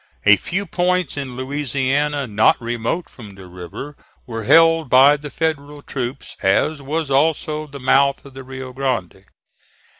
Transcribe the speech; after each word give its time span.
A 0.25 0.35
few 0.35 0.65
points 0.65 1.15
in 1.15 1.35
Louisiana 1.35 2.25
not 2.25 2.59
remote 2.59 3.07
from 3.07 3.35
the 3.35 3.45
river 3.45 3.95
were 4.25 4.45
held 4.45 4.89
by 4.89 5.15
the 5.15 5.29
Federal 5.29 5.83
troops, 5.83 6.35
as 6.41 6.81
was 6.81 7.11
also 7.11 7.67
the 7.67 7.79
mouth 7.79 8.25
of 8.25 8.33
the 8.33 8.41
Rio 8.43 8.73
Grande. 8.73 9.25